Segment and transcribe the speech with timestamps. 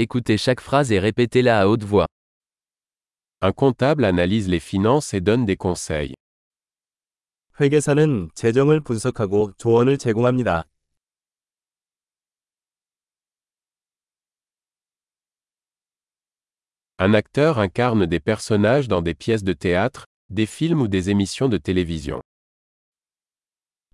[0.00, 2.06] Écoutez chaque phrase et répétez-la à haute voix.
[3.40, 6.14] Un comptable analyse les finances et donne des conseils.
[7.60, 10.66] 회계사는 재정을 분석하고 조언을 제공합니다.
[17.00, 21.48] Un acteur incarne des personnages dans des pièces de théâtre, des films ou des émissions
[21.48, 22.20] de télévision.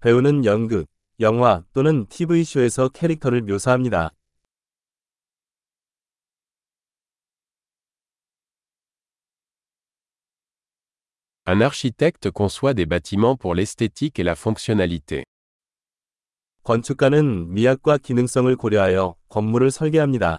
[0.03, 0.87] 배우는 연극,
[1.21, 4.11] 영화 또는 TV쇼에서 캐릭터를 묘사합니다.
[11.47, 15.25] Un architecte conçoit des bâtiments pour l'esthétique et la fonctionnalité.
[16.63, 20.39] 건축가는 미학과 기능성을 고려하여 건물을 설계합니다.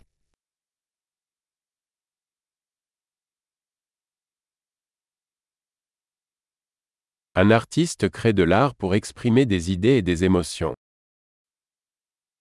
[7.35, 10.74] Un artiste crée de l'art pour exprimer des idées et des émotions.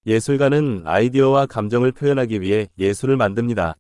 [0.07, 3.77] 예술가는 아이디어와 감정을 표현하기 위해 예술을 만듭니다.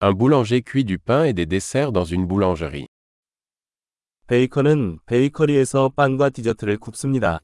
[0.00, 2.86] Un boulanger cuit du pain et des desserts dans une boulangerie.
[4.28, 7.40] 베이커는 베이커리에서 빵과 디저트를 굽습니다.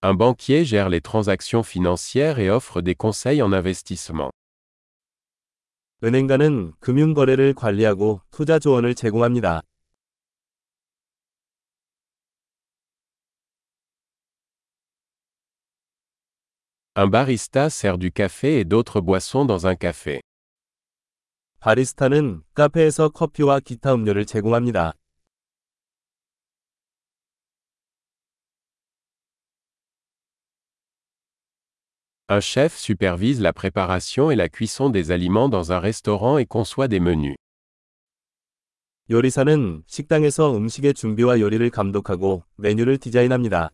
[0.00, 4.30] Un banquier gère les transactions financières et offre des conseils en investissement.
[6.04, 9.62] 은행가는 금융거래를 관리하고 투자 조언을 제공합니다.
[17.00, 20.20] Un barista sert du café et d'autres boissons dans un café.
[21.60, 24.94] 바리스타는 카페에서 커피와 기타 음료를 제공합니다.
[32.28, 36.88] Un chef supervise la préparation et la cuisson des aliments dans un restaurant et conçoit
[36.88, 37.36] des menus.
[39.08, 43.70] 요리사는 식당에서 음식의 준비와 요리를 감독하고 메뉴를 디자인합니다.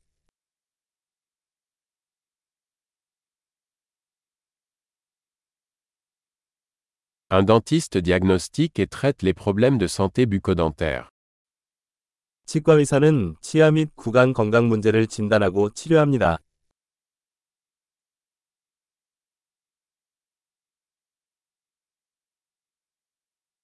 [7.30, 11.08] Un dentiste diagnostique et traite les problèmes de santé bucco-dentaire.
[12.46, 16.38] 치과 의사는 치아 및 구강 건강 문제를 진단하고 치료합니다.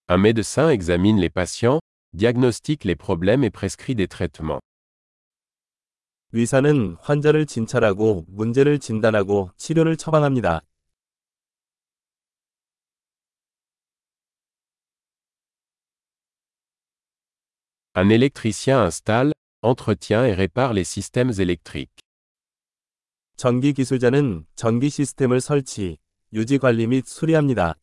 [0.09, 1.79] Un médecin examine les patients,
[2.15, 4.61] diagnostique les problèmes et prescrit des traitements.
[6.33, 10.63] 의사는 환자를 진찰하고 문제를 진단하고 치료를 처방합니다.
[17.95, 19.33] Un électricien installe,
[19.63, 22.01] entretient et répare les systèmes électriques.
[23.37, 25.97] 전기 기술자는 전기 시스템을 설치,
[26.33, 27.75] 유지 관리 및 수리합니다.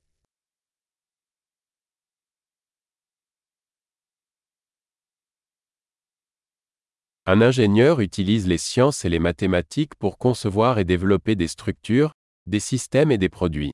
[7.25, 12.13] Un ingénieur utilise les sciences et les mathématiques pour concevoir et développer des structures,
[12.45, 13.73] des systèmes et des produits.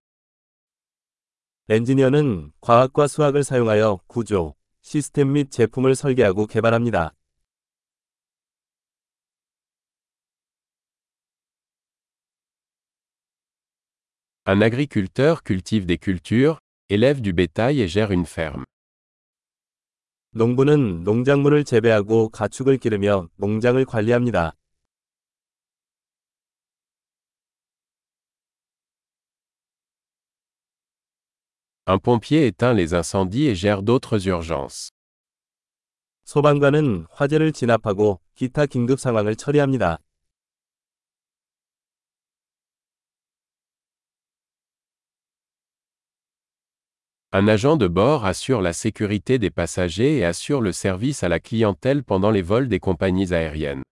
[1.69, 4.56] 엔지니어는 과학과 수학을 사용하여 구조,
[4.88, 7.12] 시스템 및 제품을 설계하고 개발합니다.
[14.47, 16.56] Un agriculteur cultive des cultures,
[16.88, 18.65] élève du bétail et gère une ferme.
[20.31, 24.54] 농부는 농작물을 재배하고 가축을 기르며 농장을 관리합니다.
[31.88, 34.89] Un pompier éteint les incendies et gère d'autres urgences.
[36.23, 40.00] 소방관은 화재를 진압하고 기타 긴급 상황을 처리합니다.
[47.35, 51.39] Un agent de bord assure la sécurité des passagers et assure le service à la
[51.39, 53.84] clientèle pendant les vols des compagnies aériennes.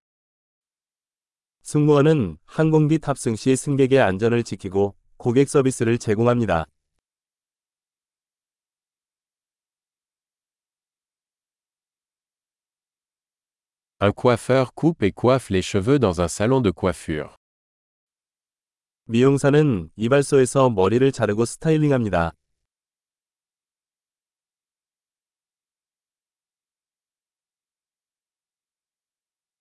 [1.64, 6.68] 승무원은 항공기 탑승 시 승객의 안전을 지키고 고객 서비스를 제공합니다.
[14.00, 17.36] Un coiffeur coupe et coiffe les cheveux dans un salon de coiffure.
[19.06, 22.32] 미용사는 이발소에서 머리를 자르고 스타일링합니다.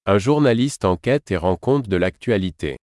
[0.07, 2.77] Un journaliste enquête et rend compte de l'actualité.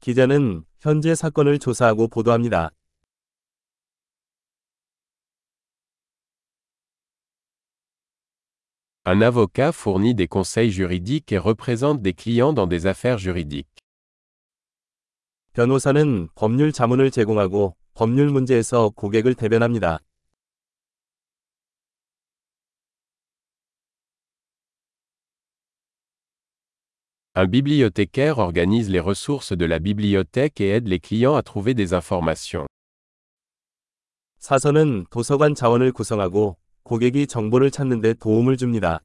[0.00, 2.70] 기자는 현재 사건을 조사하고 보도합니다.
[9.03, 13.67] Un avocat fournit des conseils juridiques et représente des clients dans des affaires juridiques.
[27.33, 31.95] Un bibliothécaire organise les ressources de la bibliothèque et aide les clients à trouver des
[31.95, 32.67] informations.
[36.83, 38.99] 고객이 정보를 찾는 데 도움을 줍니다.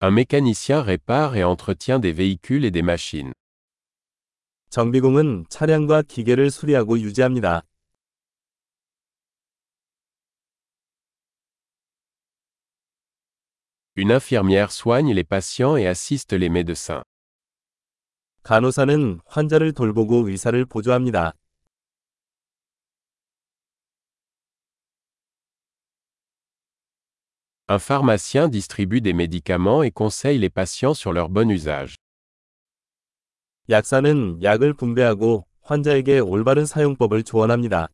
[0.00, 3.32] Un mécanicien répare et entretient des véhicules et des machines.
[4.70, 7.62] 정비공은 차량과 기계를 수리하고 유지합니다.
[13.96, 17.02] Une infirmière soigne les patients et assiste les médecins.
[18.48, 21.34] 간호사는 환자를 돌보고 의사를 보조합니다.
[27.68, 31.96] Un pharmacien distribue des médicaments et conseille les patients sur leur bon usage.
[33.68, 37.88] 약사는 약을 분배하고 환자에게 올바른 사용법을 조언합니다.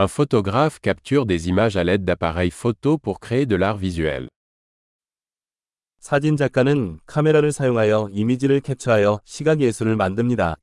[0.00, 4.28] Un photographe capture des images à l'aide d'appareils photo pour créer de l'art visuel.
[5.98, 10.56] 사진 작가는 카메라를 사용하여 이미지를 캡처하여 시각 예술을 만듭니다.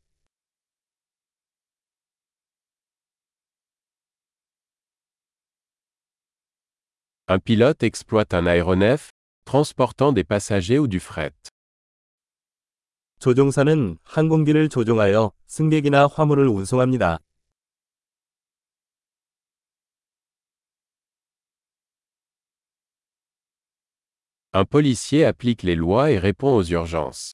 [7.30, 9.10] Un pilote exploite un aéronef,
[9.46, 11.34] transportant des passagers ou du fret.
[13.20, 17.20] 조종사는 항공기를 조종하여 승객이나 화물을 운송합니다.
[24.61, 27.33] Un policier applique les lois et répond aux urgences.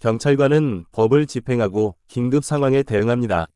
[0.00, 3.46] 경찰관은 법을 집행하고 긴급 상황에 대응합니다.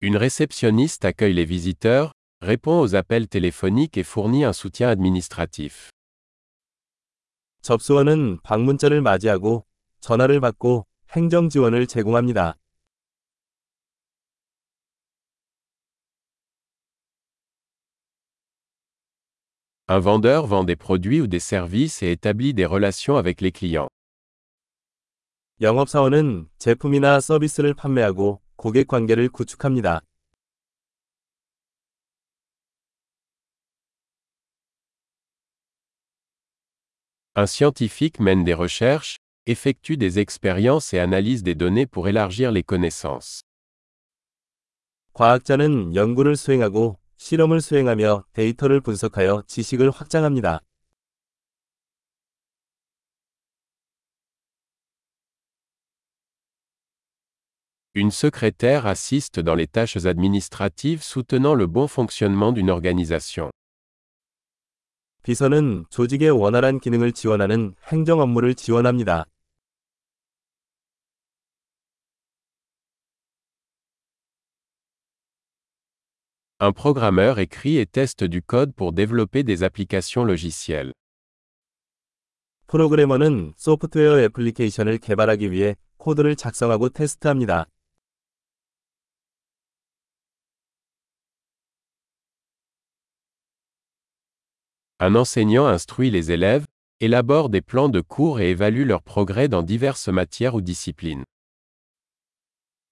[0.00, 2.10] Une réceptionniste accueille les visiteurs,
[2.40, 5.92] répond aux appels téléphoniques et fournit un soutien administratif.
[7.62, 9.64] 접수원은 방문자를 맞이하고
[10.00, 12.56] 전화를 받고 행정 지원을 제공합니다.
[19.87, 23.89] Un vendeur vend des produits ou des services et établit des relations avec les clients.
[25.59, 30.01] 영업사원은 제품이나 서비스를 판매하고 고객 관계를 구축합니다.
[37.35, 42.63] Un scientifique mène des recherches, effectue des expériences et analyse des données pour élargir les
[42.63, 43.41] connaissances.
[45.13, 50.60] 과학자는 연구를 수행하고 실험을 수행하며 데이터를 분석하여 지식을 확장합니다.
[57.94, 63.50] Une secrétaire assiste dans les tâches administratives soutenant le bon fonctionnement d'une organisation.
[65.22, 69.24] 비서는 조직의 원활한 기능을 지원하는 행정 업무를 지원합니다.
[76.63, 80.93] Un programmeur écrit et teste du code pour développer des applications logicielles.
[82.67, 87.65] 프로그래머는 소프트웨어 애플리케이션을 개발하기 위해 코드를 작성하고 테스트합니다.
[94.99, 96.67] Un enseignant instruit les élèves,
[96.99, 101.25] élabore des plans de cours et évalue leur progrès dans diverses matières ou disciplines.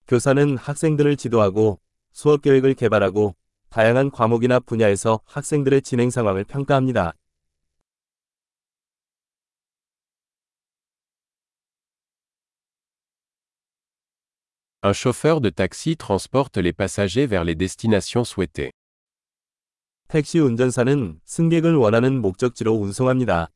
[0.08, 1.79] 교사는 학생들을 지도하고
[2.12, 3.36] 수업 계획을 개발하고
[3.75, 7.12] 다양한 과목이나 분야에서 학생들의 진행 상황을 평가합니다.
[14.85, 18.71] Un chauffeur de taxi transporte les passagers vers les destinations souhaitées.
[20.07, 23.49] 택시 운전사는 승객을 원하는 목적지로 운송합니다.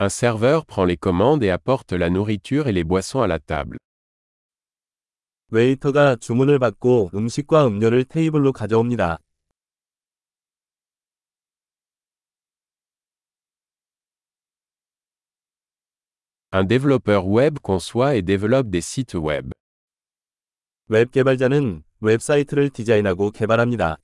[0.00, 3.78] Un serveur prend les commandes et apporte la nourriture et les boissons à la table.
[5.48, 9.18] 웨이터가 주문을 받고 음식과 음료를 테이블로 가져옵니다.
[16.52, 19.50] Un développeur web conçoit et développe des sites web.
[20.88, 23.96] 웹 개발자는 웹사이트를 디자인하고 개발합니다.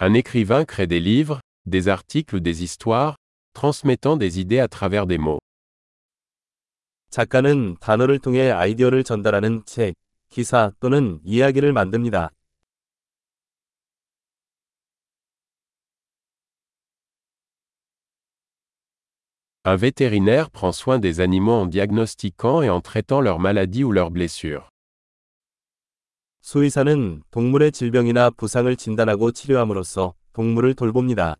[0.00, 3.16] Un écrivain crée des livres, des articles ou des histoires,
[3.54, 5.38] transmettant des idées à travers des mots.
[7.10, 9.94] 작가는 단어를 통해 아이디어를 전달하는 책,
[10.28, 12.30] 기사 또는 이야기를 만듭니다.
[19.64, 24.10] Un vétérinaire prend soin des animaux en diagnostiquant et en traitant leurs maladies ou leurs
[24.10, 24.68] blessures.
[26.51, 31.35] 수의사는 동물의 질병이나 부상을 진단하고 치료함으로써 동물을 돌봅니다.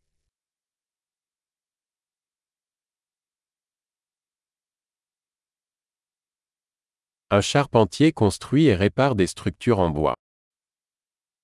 [7.32, 10.14] Un charpentier construit et répare des structures en bois.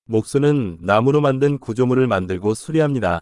[0.04, 3.22] 목수는 나무로 만든 구조물을 만들고 수리합니다.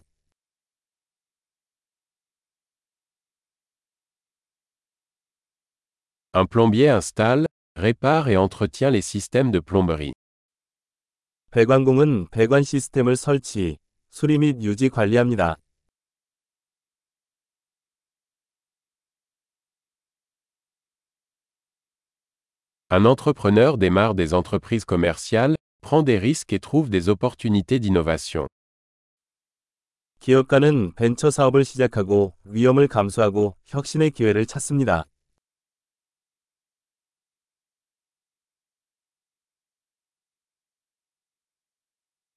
[6.36, 7.46] Un plombier installe,
[7.78, 10.12] répare et entretient les systèmes de plomberie.
[11.54, 13.78] 배관공은 배관 시스템을 설치,
[14.10, 15.58] 수리 및 유지 관리합니다.
[22.90, 28.48] Un entrepreneur démarre des entreprises commerciales, prend des risques et trouve des opportunités d'innovation.
[30.22, 35.06] 기업가는 벤처 사업을 시작하고 위험을 감수하고 혁신의 기회를 찾습니다.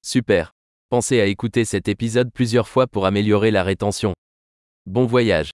[0.09, 0.53] Super.
[0.87, 4.13] Pensez à écouter cet épisode plusieurs fois pour améliorer la rétention.
[4.85, 5.49] Bon voyage.